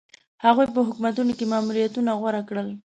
[0.45, 2.67] هغوی په حکومتونو کې ماموریتونه غوره کړل.